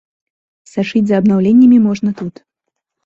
[0.71, 2.43] Сачыць за абнаўленнямі можна тут!